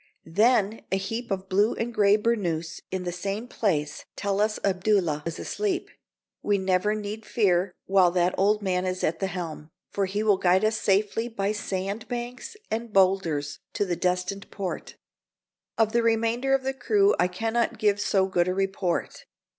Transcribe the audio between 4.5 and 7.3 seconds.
Abdullah is asleep. We need never